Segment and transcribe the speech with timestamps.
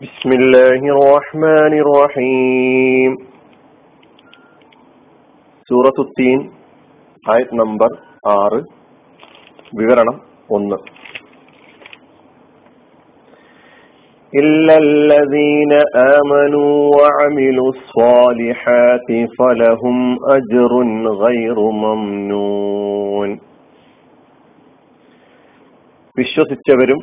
[0.00, 3.12] بسم الله الرحمن الرحيم
[5.68, 6.38] സൂറത്തു തീൻ
[7.24, 7.90] ആയത് നമ്പർ
[8.36, 8.60] ആറ്
[9.80, 10.16] വിവരണം
[10.56, 10.78] ഒന്ന്
[14.32, 15.72] إلا الذين
[16.16, 19.08] آمنوا وعملوا الصالحات
[19.38, 19.96] فلهم
[20.36, 20.72] أجر
[21.22, 23.30] غير ممنون
[26.16, 27.00] വിശ്വസിച്ചവരും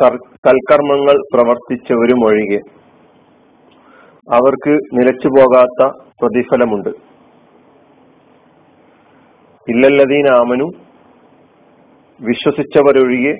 [0.00, 2.58] സൽക്കർമ്മങ്ങൾ പ്രവർത്തിച്ചവരും ഒഴികെ
[4.36, 5.80] അവർക്ക് നിലച്ചു പോകാത്ത
[6.20, 6.90] പ്രതിഫലമുണ്ട്.
[9.68, 10.66] ഇല്ലല്ലതീൻ ആമനു
[12.20, 13.34] വിശ്വസിച്ചവരൊഴികെ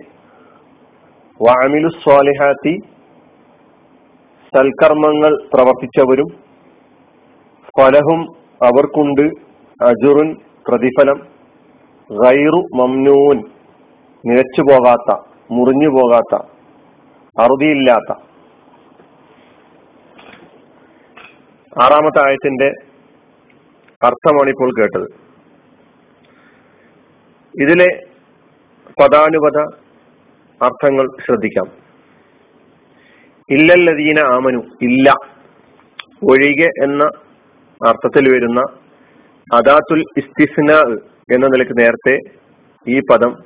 [1.41, 2.75] വാമിലു സ്വാലിഹാത്തി
[4.52, 6.29] സൽക്കർമ്മങ്ങൾ പ്രവർത്തിച്ചവരും
[7.79, 8.21] ഫലഹും
[8.69, 9.27] അവർക്കുണ്ട്
[9.80, 10.29] അജുറുൻ
[10.69, 11.19] പ്രതിഫലം.
[12.11, 13.38] ഗൈറു മംനൂൻ
[14.25, 15.11] നിലച്ചു പോകാത്ത
[15.51, 16.43] മുറിഞ്ഞു പോകാത്ത
[17.41, 18.19] അറുതിയില്ലാത്ത.
[21.83, 22.73] ആറാമത്തെ ആയത്തിന്റെ
[24.02, 25.29] അർത്ഥമാണ് ഇപ്പോൾ കേട്ടത്.
[27.63, 28.07] ഇതിലെ
[29.02, 29.60] പദാനുപത
[30.65, 31.66] അർത്ഥങ്ങൾ ശ്രദ്ധിക്കാം.
[33.51, 35.15] ഇല്ലല്ലതീന ആമനു ഇല്ല.
[36.30, 37.04] ഒഴികെ എന്ന
[37.88, 38.60] അർത്ഥത്തിൽ വരുന്ന
[39.54, 40.73] അദാത്തുൽ ഇസ്തിസ്ന
[41.35, 42.19] എന്ന നിലയ്ക്ക് നേരത്തെ
[42.88, 43.37] ഈ പദം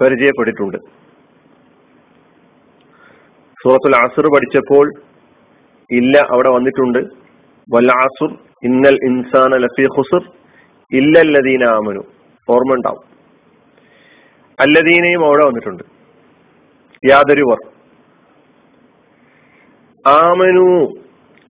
[0.00, 1.01] പരിചയപ്പെട്ടിട്ടുണ്ട്.
[3.62, 4.92] സൂറത്തുൽ അസുർ പഠിച്ചപ്പോൾ
[5.90, 6.98] ഇല്ല അവിടെ വന്നിട്ടുണ്ട്.
[7.74, 10.22] വല്ല ആസുർ ഇന്നൽ ഇൻസാന ലഫി ഹുസുർ
[10.92, 12.02] ഇല്ലല്ലദീന ആമനു.
[12.50, 13.04] ഓർമ്മ ഉണ്ടാവും
[14.60, 15.82] അല്ലദീനയും അവിടെ വന്നിട്ടുണ്ട്.
[17.10, 17.58] യാതൊരുവർ
[20.06, 20.66] ആമനു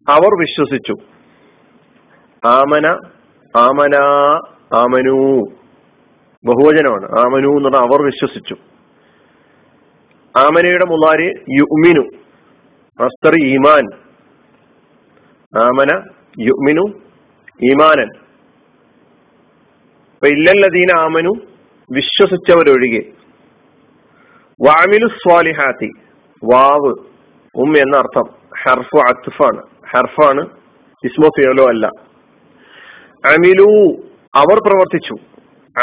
[0.08, 0.94] അവർ വിശ്വസിച്ചു.
[2.46, 2.86] ആമന
[3.56, 3.96] ആമന
[4.74, 5.16] ആമനു.
[6.44, 7.04] ബഹുവചനമാണ്.
[7.04, 8.56] ആമനു എന്ന് പറഞ്ഞാൽ അവർ വിശ്വസിച്ചു.
[10.36, 12.00] ആമനയുടെ മുലാരി യുമിനു.
[13.02, 13.84] മസ്തർ ഈമാൻ.
[15.58, 17.00] ആമന യുമിനു
[17.62, 18.08] ഈമാനൻ.
[20.12, 21.30] അപ്പൊ ഇല്ലല്ലതീന ആമനു
[21.92, 23.12] വിശ്വസിച്ചവരൊഴികെ.
[24.60, 25.90] വാമിലു സ്വാലിഹാത്തി.
[26.44, 26.94] വാവ്
[27.56, 28.24] ഉം എന്ന അർത്ഥം.
[28.62, 29.62] ഹർഫു അത്ഫാണ്.
[29.90, 30.46] ഹർഫാണ്
[31.04, 31.86] ഇസ്മോ ഫിയലോ അല്ല.
[33.26, 34.02] അമിലു
[34.34, 35.14] അവർ പ്രവർത്തിച്ചു.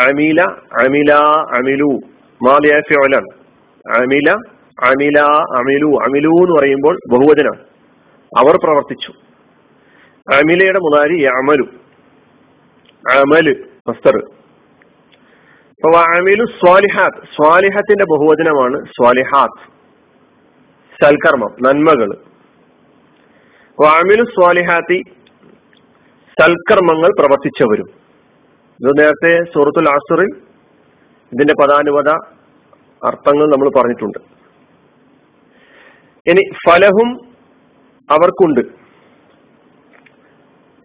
[0.01, 0.41] അമില
[0.85, 1.13] അമില
[1.57, 1.99] അമിലു.
[2.47, 3.38] മാലിയ ഫിയോലാണ്
[3.87, 4.31] അമില
[4.87, 5.19] അമില
[5.57, 7.55] അമിലു അമിലു എന്ന് പറയുമ്പോൾ ബഹുവചനം.
[8.37, 9.13] അവർ പ്രവർത്തിച്ചു.
[10.35, 11.63] അമിലയുടെ മുതാരി അമലു
[13.17, 14.17] അമൽ മസ്തർ.
[15.97, 17.21] അമിലു സ്വാലിഹാത്ത്.
[17.23, 19.71] സ്വാലിഹത്തിന്റെ ബഹുവചനമാണ് സ്വാലിഹാത്ത്.
[21.03, 22.17] സൽക്കർമ്മം നന്മകൾ.
[23.87, 25.03] അമിലു സ്വാലിഹാത്തി
[26.41, 27.85] സൽക്കർമ്മങ്ങൾ പ്രവർത്തിച്ചവരും.
[28.81, 30.27] ഇത് നേരത്തെ സൂറത്തുൽ ആസുറിൽ
[31.33, 32.38] ഇതിന്റെ പദാനുപത
[33.05, 34.17] അർത്ഥങ്ങൾ നമ്മൾ പറഞ്ഞിട്ടുണ്ട്.
[36.29, 37.19] ഇനി ഫലഹും
[38.11, 38.61] അവർക്കുണ്ട്.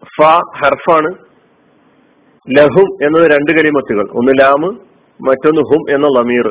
[0.04, 0.22] ഫ
[0.56, 1.14] ഹർഫാണ്.
[2.58, 4.10] ലഹും എന്നത് രണ്ട് കലിമത്തുകൾ.
[4.10, 4.78] ഒന്ന് ലാമ്
[5.28, 6.48] മറ്റൊന്ന് ഹും എന്ന ലമീർ.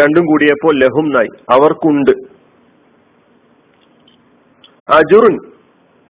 [0.00, 1.28] രണ്ടും കൂടിയപ്പോൾ ലഹും നായി.
[1.50, 2.10] അവർക്കുണ്ട്.
[4.92, 5.38] അജുറുൻ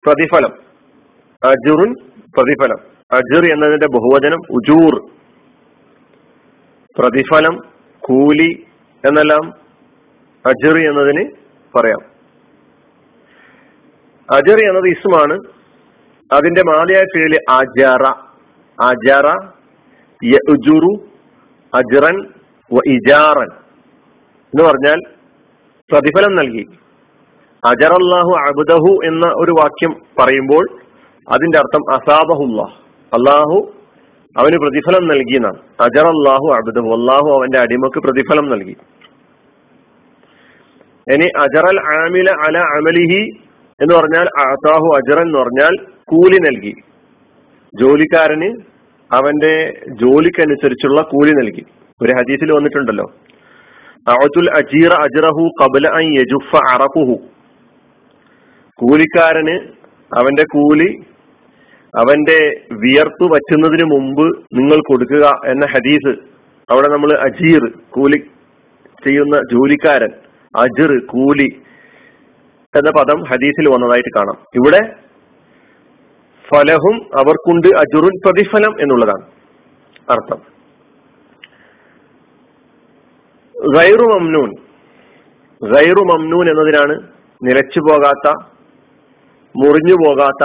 [0.06, 0.50] പ്രതിഫലം.
[1.44, 1.94] അജുറുൻ
[2.36, 2.78] പ്രതിഫലം.
[3.12, 5.10] അജുർ എന്നതിന്റെ ബഹുവചനം ഉജൂർ.
[6.98, 7.73] പ്രതിഫലം
[8.04, 8.66] കൂലി
[9.06, 9.52] എന്നെല്ലാം
[10.46, 11.30] അജറി എന്നതിന്
[11.76, 12.00] പറയാം.
[14.36, 15.38] അജറി എന്നത് ഇസ്മാണ്.
[16.32, 18.06] അതിന്റെ മാലയായ പേര് അജറ.
[18.82, 19.48] അജറ
[20.24, 21.04] യജുറു
[21.74, 22.28] അജ്റൻ
[22.86, 23.52] ഇജാറൻ
[24.44, 25.00] എന്ന് പറഞ്ഞാൽ
[25.92, 26.66] പ്രതിഫലം നൽകി.
[27.66, 30.66] അജറല്ലാഹു അബുദഹു എന്ന ഒരു വാക്യം പറയുമ്പോൾ
[31.32, 32.72] അതിന്റെ അർത്ഥം അസാബഹുല്ലാഹ്.
[33.12, 33.73] അള്ളാഹു
[34.36, 35.58] അവന് പ്രതിഫലം നൽകി എന്നാണ്.
[35.80, 38.76] അജർ അള്ളാഹു അബ്ദു അള്ളാഹു അവന്റെ അടിമക്ക് പ്രതിഫലം നൽകി.
[41.12, 43.20] ഇനി അജറൽ ആമില അല അമലിഹി
[43.82, 46.74] എന്ന് പറഞ്ഞാൽ അതാഹു അജറൻ എന്ന് പറഞ്ഞാൽ കൂലി നൽകി.
[47.80, 48.60] ജോലിക്കാരന്
[49.14, 51.64] അവന്റെ ജോലിക്കനുസരിച്ചുള്ള കൂലി നൽകി.
[52.02, 53.12] ഒരു ഹദീസിൽ വന്നിട്ടുണ്ടല്ലോ.
[54.08, 57.16] അവത്തുൽ അജീറ അജറഹു കബല യജുഫ അറഫുഹു
[58.74, 59.56] കൂലിക്കാരന്
[60.18, 60.98] അവന്റെ കൂലി
[62.00, 62.38] അവന്റെ
[62.72, 64.24] വിയർപ്പ് വറ്റുന്നതിന് മുമ്പ്
[64.58, 66.12] നിങ്ങൾ കൊടുക്കുക എന്ന ഹദീസ്
[66.68, 68.18] അവിടെ നമ്മൾ അജീർ കൂലി
[69.04, 70.12] ചെയ്യുന്ന ജോലിക്കാരൻ
[70.54, 71.48] അജിർ കൂലി
[72.74, 74.38] എന്ന പദം ഹദീസിൽ വന്നതായിട്ട് കാണാം.
[74.54, 74.80] ഇവിടെ
[76.44, 79.24] ഫലഹും അവർക്കുണ്ട് അജുറുൻ പ്രതിഫലം എന്നുള്ളതാണ്
[80.10, 80.40] അർത്ഥം.
[83.76, 84.50] ഗൈറു മംനൂൻ
[85.62, 86.94] ഗൈറു മംനൂൻ എന്നതിനാണ്
[87.42, 88.26] നിലച്ചു പോകാത്ത
[89.54, 90.44] മുറിഞ്ഞു പോകാത്ത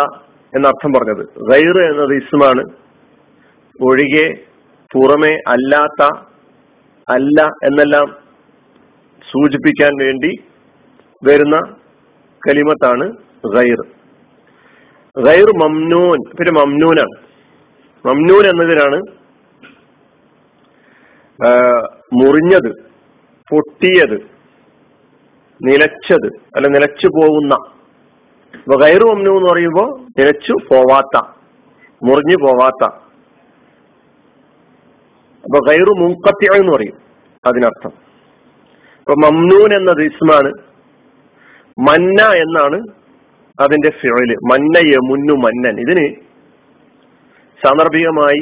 [0.56, 1.24] എന്നർത്ഥം പറഞ്ഞത്.
[1.50, 2.64] ഗൈർ എന്നത് ഇസ്മാണ്.
[3.88, 4.28] ഒഴികെ
[4.94, 6.04] പുറമെ അല്ലാത്ത
[7.16, 8.08] അല്ല എന്നെല്ലാം
[9.32, 10.32] സൂചിപ്പിക്കാൻ വേണ്ടി
[11.28, 11.58] വരുന്ന
[12.42, 13.06] കലിമത്താണ്
[13.56, 13.82] ഗൈർ.
[15.16, 17.16] ഗൈർ മംനൂൻ പിന്നെ മംനൂനാണ്.
[18.06, 19.00] മംനൂൻ എന്നതിനാണ്
[22.20, 22.70] മുറിഞ്ഞത്
[23.52, 24.18] പൊട്ടിയത്
[25.62, 27.54] നിലച്ചത് അല്ല നിലച്ചു പോകുന്ന
[28.56, 31.28] അപ്പൊ കയറു മംനു എന്ന് പറയുമ്പോൾ നിലച്ചു പോവാത്ത
[32.04, 32.84] മുറിഞ്ഞു പോവാത്ത.
[35.46, 36.98] അപ്പൊ ഗൈറു മുക്കത്യ എന്ന് പറയും
[37.48, 37.92] അതിനർത്ഥം.
[39.00, 40.52] ഇപ്പൊ മംനൂൻ എന്നത് ഇസ്മാണ്
[41.90, 42.88] മന്ന എന്നാണ്
[43.62, 45.80] അതിന്റെ ഫിഴൽ മന്ന മുന്നു മന്നൻ.
[45.80, 46.16] ഇതിന്
[47.66, 48.42] സാന്ദർഭികമായി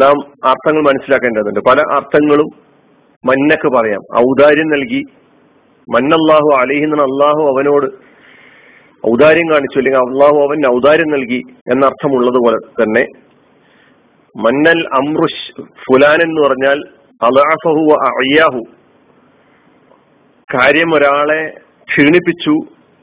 [0.00, 1.60] നാം അർത്ഥങ്ങൾ മനസ്സിലാക്കേണ്ടതുണ്ട്.
[1.60, 2.46] പല അർത്ഥങ്ങളും
[3.24, 4.00] മന്നക്ക് പറയാം.
[4.16, 5.02] ഔദാര്യം നൽകി
[5.88, 7.86] മന്നല്ലാഹു അലിഹിന്ന് അള്ളാഹു അവനോട്
[9.10, 11.40] ഔദാര്യം കാണിച്ചു അല്ലെങ്കിൽ അള്ളാഹു അവൻ ഔദാര്യം നൽകി
[11.72, 13.04] എന്നർത്ഥമുള്ളത് പോലെ തന്നെ
[14.36, 16.78] മന്നൽ അമ്രുഷ് ഫുലാൻ എന്ന് പറഞ്ഞാൽ
[17.22, 18.62] അലാഫഹു അയ്യാഹു
[20.54, 22.54] കാര്യം ഒരാളെ ക്ഷീണിപ്പിച്ചു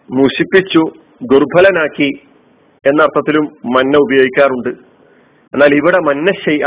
[0.10, 0.84] മുഷിപ്പിച്ചു
[1.22, 2.12] ദുർബലനാക്കി
[2.86, 4.70] എന്ന അർത്ഥത്തിലും മന്ന ഉപയോഗിക്കാറുണ്ട്.
[5.54, 6.66] എന്നാൽ ഇവിടെ മന്ന ഷെയ്യ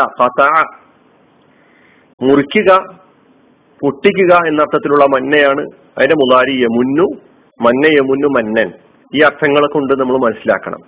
[2.20, 2.70] മുറിക്കുക
[3.80, 5.64] പൊട്ടിക്കുക എന്ന അർത്ഥത്തിലുള്ള മന്നയാണ്
[5.98, 7.06] അതിന്റെ മുതാരി യമുന്നു
[7.60, 8.72] മന്ന യമുന്നു മന്നൻ.
[9.14, 10.78] ഈ അർത്ഥങ്ങളെ കൊണ്ട് നമ്മൾ മനസ്സിലാക്കണം.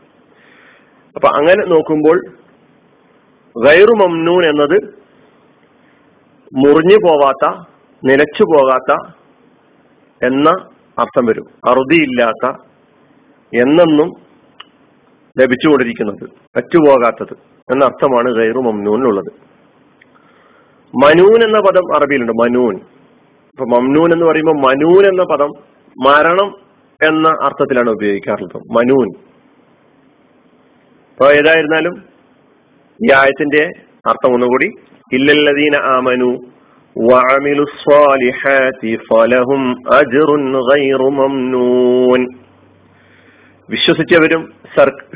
[1.14, 2.26] അപ്പൊ അങ്ങനെ നോക്കുമ്പോൾ
[3.64, 4.98] ഗൈറു മംനൂൻ എന്നത്
[6.56, 7.64] മുറിഞ്ഞു പോവാത്ത
[8.04, 9.12] നിലച്ചു പോകാത്ത
[10.26, 10.50] എന്ന
[10.98, 11.46] അർത്ഥം വരും.
[11.68, 12.56] അറുതിയില്ലാത്ത
[13.62, 14.10] എന്നെന്നും
[15.38, 17.36] ലഭിച്ചുകൊണ്ടിരിക്കുന്നത് പറ്റുപോകാത്തത്
[17.72, 19.32] എന്ന അർത്ഥമാണ് ഗൈറു മംനൂനുള്ളത്
[21.04, 22.80] മനൂൻ എന്ന പദം അറബിയിലുണ്ട് മനൂൻ.
[23.57, 25.51] ഇപ്പൊ മംനൂൻ എന്ന് പറയുമ്പോൾ മനൂൻ എന്ന പദം
[25.95, 26.49] മരണം
[27.01, 29.09] എന്ന അർത്ഥത്തിലാണ് ഉപയോഗിക്കാറുള്ളത് മനൂൻ
[31.17, 31.95] അപ്പൊ ഏതായിരുന്നാലും
[32.99, 33.63] ഈ ആയത്തിന്റെ
[34.05, 34.69] അർത്ഥം ഒന്നുകൂടി
[35.11, 36.31] ഇല്ലല്ലദീന ആമനു
[36.95, 39.61] وعملوا الصالحات فلهم
[39.93, 40.29] أجر
[40.71, 42.21] غير ممنون
[43.69, 44.41] വിശ്വസിച്ചവരും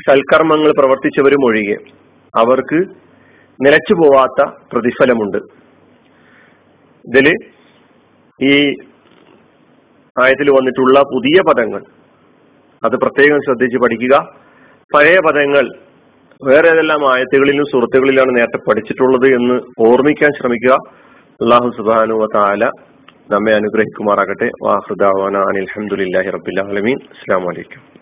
[0.06, 1.76] സൽക്കർമ്മങ്ങൾ പ്രവർത്തിച്ചവരും ഒഴികെ
[2.34, 2.78] അവർക്ക്
[3.58, 4.40] നിലച്ചു പോവാത്ത
[4.72, 5.38] പ്രതിഫലമുണ്ട്
[7.04, 7.34] ഇതില്
[8.43, 8.75] ഈ
[10.23, 11.81] ആയത്തിൽ വന്നിട്ടുള്ള പുതിയ പദങ്ങൾ.
[12.85, 14.17] അത് പ്രത്യേകം ശ്രദ്ധിച്ച് പഠിക്കുക.
[14.95, 15.71] പഴയ പദങ്ങൾ
[16.47, 20.73] വേറെ ഏതെല്ലാം ആയത്തുകളിലും സുഹൃത്തുക്കളിലാണ് നേരത്തെ പഠിച്ചിട്ടുള്ളത് എന്ന് ഓർമ്മിക്കാൻ ശ്രമിക്കുക.
[21.41, 22.69] അള്ളാഹു സുബാനു താല
[23.31, 24.49] നമ്മെ അനുഗ്രഹിക്കുമാറാകട്ടെ.
[24.63, 27.92] വാഹൃദാവാന അനിൽഹമുല്ലാഹി റബിൻ അസ്സാം വലൈക്കും